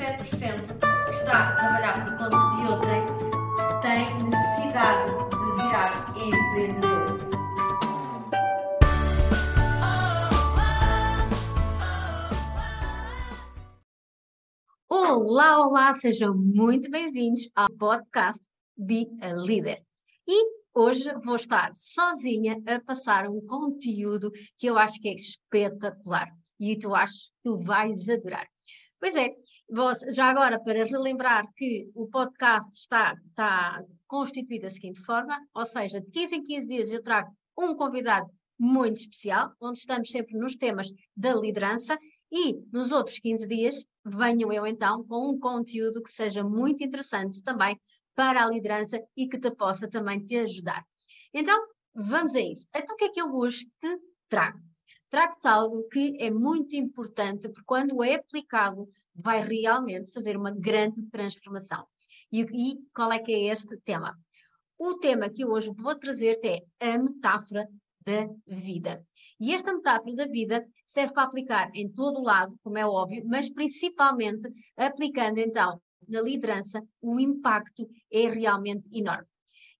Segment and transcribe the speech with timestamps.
[0.00, 3.04] que está a trabalhar por conta de outrem
[3.82, 7.20] tem necessidade de virar empreendedor.
[14.88, 18.48] Olá, olá, sejam muito bem-vindos ao podcast
[18.78, 19.82] Be a Leader.
[20.26, 26.26] E hoje vou estar sozinha a passar um conteúdo que eu acho que é espetacular
[26.58, 28.46] e tu achas que tu vais adorar.
[28.98, 29.30] Pois é,
[30.10, 36.00] já agora para relembrar que o podcast está, está constituído da seguinte forma, ou seja,
[36.00, 38.28] de 15 em 15 dias eu trago um convidado
[38.58, 41.98] muito especial, onde estamos sempre nos temas da liderança
[42.30, 47.42] e nos outros 15 dias venho eu então com um conteúdo que seja muito interessante
[47.42, 47.78] também
[48.14, 50.84] para a liderança e que te possa também te ajudar.
[51.32, 51.58] Então,
[51.94, 52.66] vamos a isso.
[52.74, 54.69] Então, o que é que eu hoje te trago?
[55.10, 61.02] Trago-te algo que é muito importante, porque quando é aplicado, vai realmente fazer uma grande
[61.10, 61.84] transformação.
[62.32, 64.16] E, e qual é que é este tema?
[64.78, 67.68] O tema que eu hoje vou trazer é a metáfora
[68.06, 69.04] da vida.
[69.38, 73.24] E esta metáfora da vida serve para aplicar em todo o lado, como é óbvio,
[73.26, 79.26] mas principalmente aplicando então na liderança, o impacto é realmente enorme.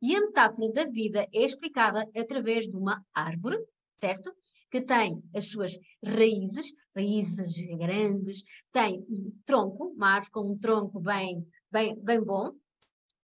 [0.00, 3.58] E a metáfora da vida é explicada através de uma árvore,
[3.96, 4.32] certo?
[4.70, 11.00] Que tem as suas raízes, raízes grandes, tem um tronco, uma árvore com um tronco
[11.00, 12.52] bem, bem, bem bom,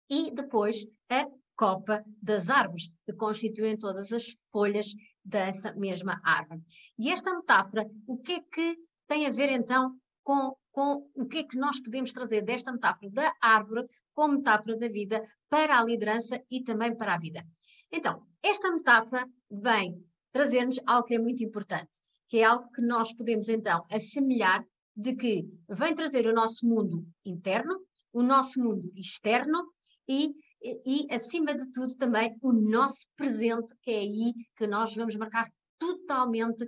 [0.08, 1.26] e depois a
[1.56, 4.88] copa das árvores, que constituem todas as folhas
[5.24, 6.60] dessa mesma árvore.
[6.98, 8.76] E esta metáfora, o que é que
[9.06, 13.10] tem a ver então com, com o que é que nós podemos trazer desta metáfora
[13.10, 17.44] da árvore como metáfora da vida para a liderança e também para a vida?
[17.92, 20.04] Então, esta metáfora vem
[20.34, 25.14] trazer-nos algo que é muito importante, que é algo que nós podemos então assemelhar de
[25.14, 27.80] que vem trazer o nosso mundo interno,
[28.12, 29.64] o nosso mundo externo
[30.08, 35.14] e, e, acima de tudo, também o nosso presente, que é aí que nós vamos
[35.14, 35.48] marcar
[35.78, 36.64] totalmente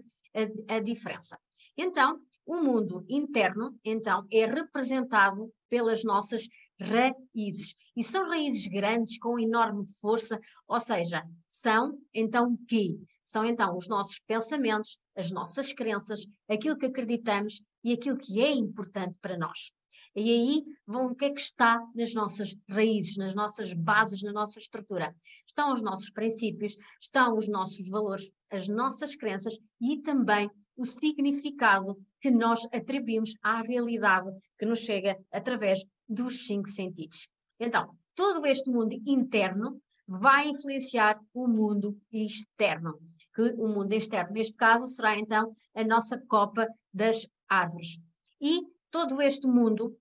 [0.69, 1.37] a, a diferença.
[1.77, 6.47] Então, o mundo interno, então, é representado pelas nossas
[6.81, 7.75] raízes.
[7.97, 10.39] E são raízes grandes, com enorme força,
[10.69, 12.97] ou seja, são então o quê?
[13.27, 18.53] São então os nossos pensamentos, as nossas crenças, aquilo que acreditamos e aquilo que é
[18.53, 19.73] importante para nós.
[20.15, 24.33] E aí vão o que é que está nas nossas raízes, nas nossas bases, na
[24.33, 25.15] nossa estrutura.
[25.47, 31.99] Estão os nossos princípios, estão os nossos valores, as nossas crenças e também o significado
[32.21, 37.29] que nós atribuímos à realidade que nos chega através dos cinco sentidos.
[37.59, 42.99] Então, todo este mundo interno vai influenciar o mundo externo
[43.37, 47.99] que o mundo externo, neste caso, será então a nossa copa das árvores.
[48.41, 49.95] E todo este mundo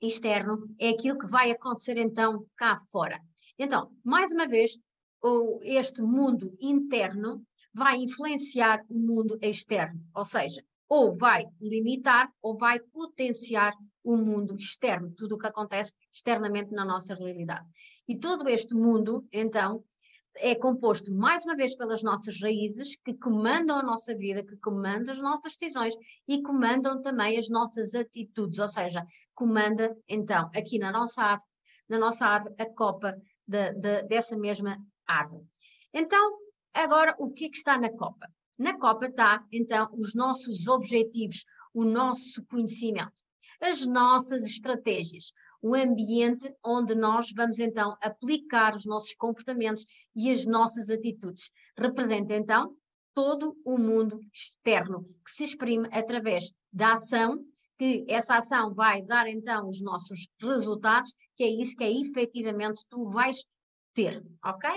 [0.00, 3.20] externo é aquilo que vai acontecer então cá fora.
[3.58, 4.78] Então, mais uma vez,
[5.62, 7.44] este mundo interno
[7.74, 13.72] vai influenciar o mundo externo, ou seja, ou vai limitar ou vai potenciar
[14.02, 17.66] o mundo externo, tudo o que acontece externamente na nossa realidade.
[18.08, 19.84] E todo este mundo, então,
[20.36, 25.14] é composto mais uma vez pelas nossas raízes que comandam a nossa vida, que comandam
[25.14, 25.94] as nossas decisões
[26.26, 29.04] e comandam também as nossas atitudes, ou seja,
[29.34, 31.50] comanda então aqui na nossa árvore,
[31.88, 33.16] na nossa árvore a copa
[33.46, 35.44] de, de, dessa mesma árvore.
[35.92, 36.38] Então,
[36.72, 38.26] agora o que, é que está na copa?
[38.58, 41.44] Na copa está então os nossos objetivos,
[41.74, 43.22] o nosso conhecimento,
[43.60, 45.32] as nossas estratégias,
[45.62, 51.50] o ambiente onde nós vamos então aplicar os nossos comportamentos e as nossas atitudes.
[51.78, 52.76] Representa então
[53.14, 57.38] todo o mundo externo que se exprime através da ação,
[57.78, 62.82] que essa ação vai dar então os nossos resultados, que é isso que é efetivamente
[62.90, 63.44] tu vais
[63.94, 64.68] ter, ok?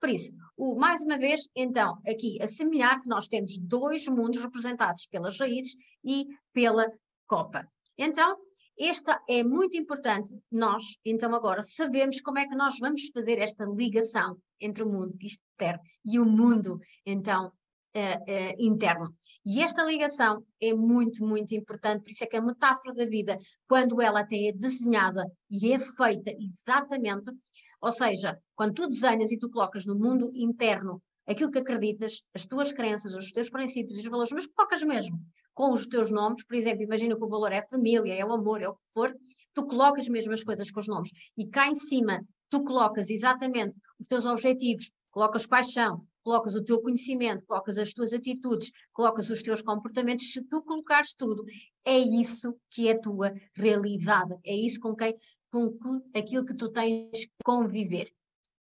[0.00, 5.06] Por isso, o, mais uma vez, então, aqui assemelhar que nós temos dois mundos representados
[5.06, 6.24] pelas raízes e
[6.54, 6.86] pela
[7.26, 7.68] copa.
[7.98, 8.36] Então,
[8.80, 13.66] esta é muito importante nós, então agora, sabemos como é que nós vamos fazer esta
[13.66, 19.14] ligação entre o mundo externo e o mundo, então, uh, uh, interno.
[19.44, 23.38] E esta ligação é muito, muito importante, por isso é que a metáfora da vida,
[23.68, 27.30] quando ela até é desenhada e é feita exatamente,
[27.82, 32.46] ou seja, quando tu desenhas e tu colocas no mundo interno aquilo que acreditas, as
[32.46, 35.20] tuas crenças, os teus princípios e os valores, mas colocas mesmo
[35.60, 38.32] com os teus nomes, por exemplo, imagina que o valor é a família, é o
[38.32, 39.14] amor, é o que for,
[39.52, 43.78] tu colocas mesmo as coisas com os nomes e cá em cima tu colocas exatamente
[44.00, 49.42] os teus objetivos, colocas paixão, colocas o teu conhecimento, colocas as tuas atitudes, colocas os
[49.42, 51.44] teus comportamentos, se tu colocares tudo,
[51.84, 55.14] é isso que é a tua realidade, é isso com quem,
[55.52, 58.10] com que, aquilo que tu tens que conviver.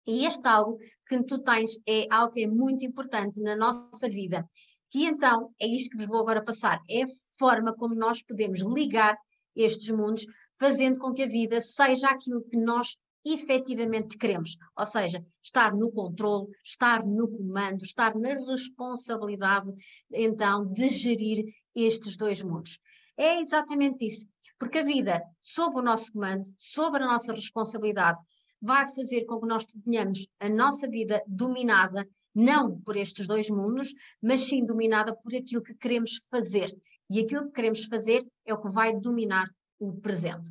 [0.04, 4.48] E este algo que tu tens é algo que é muito importante na nossa vida.
[4.90, 7.08] Que então é isto que vos vou agora passar: é a
[7.38, 9.16] forma como nós podemos ligar
[9.54, 10.26] estes mundos,
[10.58, 15.90] fazendo com que a vida seja aquilo que nós efetivamente queremos, ou seja, estar no
[15.90, 19.70] controle, estar no comando, estar na responsabilidade,
[20.10, 21.44] então, de gerir
[21.74, 22.78] estes dois mundos.
[23.16, 24.26] É exatamente isso,
[24.58, 28.18] porque a vida, sob o nosso comando, sob a nossa responsabilidade,
[28.60, 32.06] vai fazer com que nós tenhamos a nossa vida dominada
[32.38, 33.92] não por estes dois mundos,
[34.22, 36.72] mas sim dominada por aquilo que queremos fazer.
[37.10, 40.48] E aquilo que queremos fazer é o que vai dominar o presente.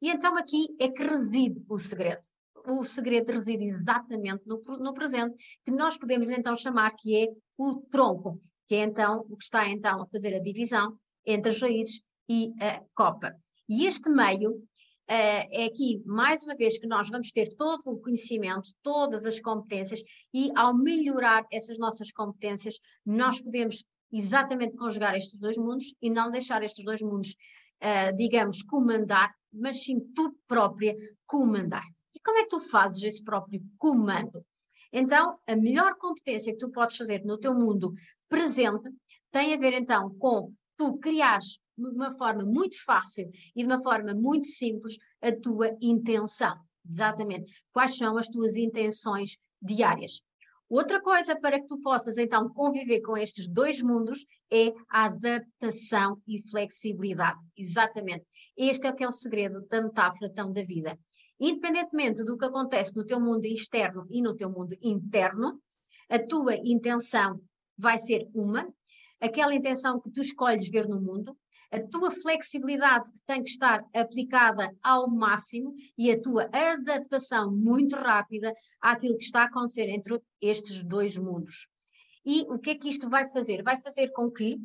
[0.00, 2.22] E então aqui é que reside o segredo.
[2.66, 7.28] O segredo reside exatamente no, no presente, que nós podemos então chamar que é
[7.58, 11.60] o tronco, que é então o que está então a fazer a divisão entre as
[11.60, 13.34] raízes e a copa.
[13.68, 14.62] E este meio
[15.08, 20.02] é aqui, mais uma vez, que nós vamos ter todo o conhecimento, todas as competências,
[20.34, 26.30] e ao melhorar essas nossas competências, nós podemos exatamente conjugar estes dois mundos e não
[26.30, 27.30] deixar estes dois mundos,
[27.82, 30.94] uh, digamos, comandar, mas sim tu própria
[31.26, 31.84] comandar.
[32.14, 34.44] E como é que tu fazes esse próprio comando?
[34.92, 37.92] Então, a melhor competência que tu podes fazer no teu mundo
[38.28, 38.88] presente
[39.30, 43.82] tem a ver então com tu criares de uma forma muito fácil e de uma
[43.82, 46.56] forma muito simples a tua intenção.
[46.88, 47.52] Exatamente.
[47.72, 50.22] Quais são as tuas intenções diárias?
[50.68, 56.20] Outra coisa para que tu possas então conviver com estes dois mundos é a adaptação
[56.26, 57.38] e flexibilidade.
[57.56, 58.26] Exatamente.
[58.56, 60.98] Este é o que é o segredo da metáfora tão da vida.
[61.38, 65.60] Independentemente do que acontece no teu mundo externo e no teu mundo interno,
[66.08, 67.40] a tua intenção
[67.78, 68.66] vai ser uma,
[69.20, 71.36] aquela intenção que tu escolhes ver no mundo,
[71.72, 77.96] a tua flexibilidade que tem que estar aplicada ao máximo e a tua adaptação muito
[77.96, 81.68] rápida àquilo que está a acontecer entre estes dois mundos.
[82.24, 83.62] E o que é que isto vai fazer?
[83.62, 84.58] Vai fazer com que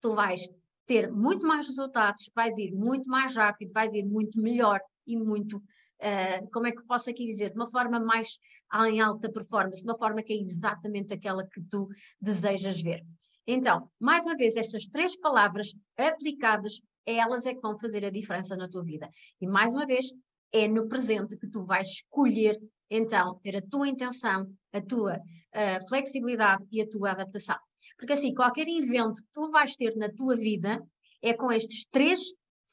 [0.00, 0.48] tu vais
[0.86, 5.58] ter muito mais resultados, vais ir muito mais rápido, vais ir muito melhor e muito,
[5.58, 8.38] uh, como é que posso aqui dizer, de uma forma mais
[8.86, 11.88] em alta performance, de uma forma que é exatamente aquela que tu
[12.20, 13.04] desejas ver.
[13.46, 18.56] Então, mais uma vez, estas três palavras aplicadas, elas é que vão fazer a diferença
[18.56, 19.08] na tua vida.
[19.40, 20.06] E mais uma vez,
[20.52, 22.58] é no presente que tu vais escolher,
[22.90, 27.56] então, ter a tua intenção, a tua uh, flexibilidade e a tua adaptação.
[27.96, 30.82] Porque assim, qualquer evento que tu vais ter na tua vida
[31.22, 32.20] é com estes três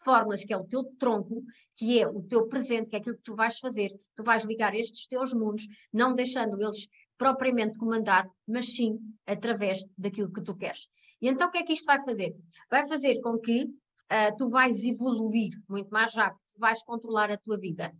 [0.04, 1.44] fórmulas, que é o teu tronco,
[1.76, 3.92] que é o teu presente, que é aquilo que tu vais fazer.
[4.16, 6.88] Tu vais ligar estes teus mundos, não deixando eles
[7.18, 10.88] propriamente comandar, mas sim através daquilo que tu queres.
[11.22, 12.36] E então o que é que isto vai fazer?
[12.70, 17.38] Vai fazer com que uh, tu vais evoluir muito mais rápido, tu vais controlar a
[17.38, 17.92] tua vida.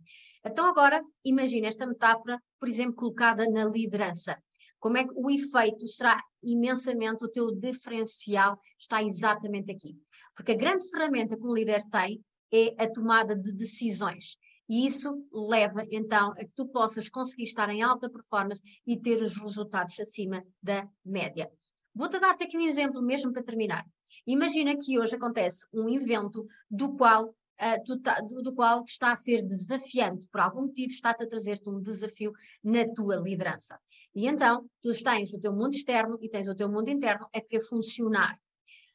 [0.44, 4.40] Então agora imagina esta metáfora, por exemplo, colocada na liderança.
[4.78, 9.96] Como é que o efeito será imensamente o teu diferencial está exatamente aqui.
[10.36, 12.22] Porque a grande ferramenta que um líder tem
[12.52, 14.36] é a tomada de decisões.
[14.68, 19.22] E isso leva então a que tu possas conseguir estar em alta performance e ter
[19.22, 21.50] os resultados acima da média.
[21.94, 23.84] Vou-te dar-te aqui um exemplo mesmo para terminar.
[24.26, 29.16] Imagina que hoje acontece um evento do qual, uh, tá, do, do, qual está a
[29.16, 33.78] ser desafiante, por algum motivo está-te a trazer-te um desafio na tua liderança.
[34.14, 37.40] E então, tu tens o teu mundo externo e tens o teu mundo interno a
[37.40, 38.38] querer funcionar.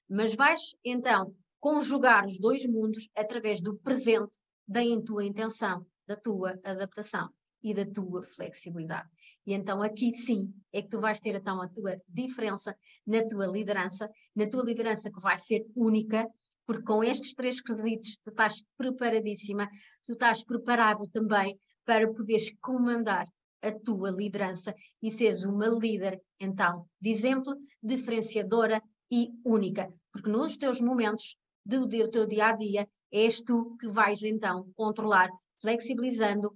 [0.10, 6.60] Mas vais então conjugar os dois mundos através do presente da tua intenção, da tua
[6.64, 7.30] adaptação
[7.62, 9.10] e da tua flexibilidade.
[9.46, 13.48] E então aqui sim é que tu vais ter então a tua diferença na tua
[13.48, 16.28] liderança, na tua liderança que vai ser única,
[16.66, 19.68] porque com estes três quesitos tu estás preparadíssima,
[20.06, 23.28] tu estás preparado também para poderes comandar
[23.62, 30.58] a tua liderança e seres uma líder, então, de exemplo, diferenciadora e única, porque nos
[30.58, 35.30] teus momentos do teu dia a dia és tu que vais então controlar,
[35.62, 36.52] flexibilizando,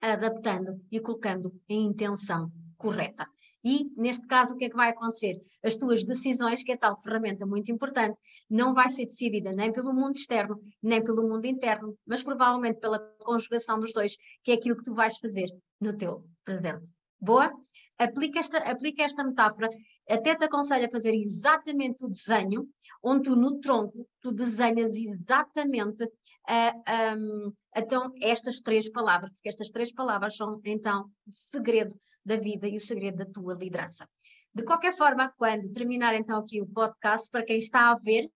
[0.00, 3.26] adaptando e colocando em intenção correta.
[3.64, 5.40] E, neste caso, o que é que vai acontecer?
[5.64, 8.16] As tuas decisões, que é tal ferramenta muito importante,
[8.48, 13.00] não vai ser decidida nem pelo mundo externo, nem pelo mundo interno, mas provavelmente pela
[13.18, 15.48] conjugação dos dois, que é aquilo que tu vais fazer
[15.80, 16.88] no teu presente.
[17.20, 17.52] Boa?
[17.98, 19.68] Aplica esta, aplica esta metáfora
[20.08, 22.68] até te aconselho a fazer exatamente o desenho,
[23.02, 29.70] onde tu no tronco, tu desenhas exatamente uh, um, então, estas três palavras, porque estas
[29.70, 31.94] três palavras são então o segredo
[32.24, 34.08] da vida e o segredo da tua liderança.
[34.54, 38.30] De qualquer forma, quando terminar então aqui o podcast, para quem está a ver,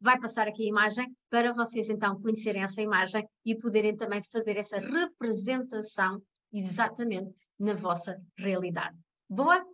[0.00, 4.56] vai passar aqui a imagem para vocês então conhecerem essa imagem e poderem também fazer
[4.56, 8.96] essa representação exatamente na vossa realidade.
[9.28, 9.64] Boa?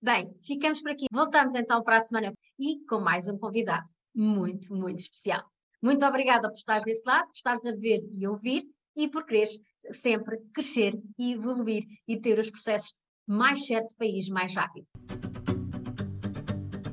[0.00, 1.06] Bem, ficamos por aqui.
[1.12, 5.42] Voltamos então para a semana e com mais um convidado muito, muito especial.
[5.82, 8.64] Muito obrigada por estar desse lado, por estares a ver e ouvir
[8.96, 9.60] e por quereres
[9.92, 12.94] sempre crescer e evoluir e ter os processos
[13.26, 14.86] mais certos para ir mais rápido.